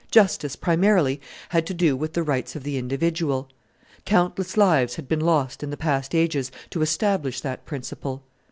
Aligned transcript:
Justice, 0.09 0.55
primarily, 0.55 1.21
had 1.49 1.67
to 1.67 1.75
do 1.75 1.95
with 1.95 2.13
the 2.13 2.23
rights 2.23 2.55
of 2.55 2.63
the 2.63 2.75
individual. 2.75 3.47
Countless 4.03 4.57
lives 4.57 4.95
had 4.95 5.07
been 5.07 5.19
lost 5.21 5.61
in 5.61 5.69
the 5.69 5.77
past 5.77 6.15
ages 6.15 6.51
to 6.71 6.81
establish 6.81 7.39
that 7.41 7.65
principle. 7.67 8.23